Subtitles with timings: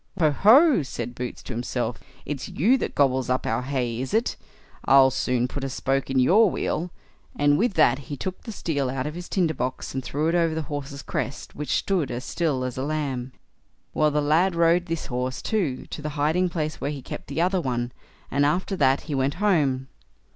[0.17, 4.35] "Ho ho!" said Boots to himself; "it's you that gobbles up our hay, is it?
[4.85, 6.89] I'll soon put a spoke in your wheel";
[7.35, 10.33] and with that he took the steel out of his tinder box, and threw it
[10.33, 13.31] over the horse's crest, which stood as still as a lamb.
[13.93, 17.39] Well, the lad rode this horse, too, to the hiding place where he kept the
[17.41, 17.91] other one,
[18.31, 19.87] and after that he went home.